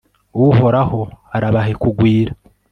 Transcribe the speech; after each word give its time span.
uhoraho 0.47 1.01
arabahe 1.35 1.73
kugwira 1.81 2.31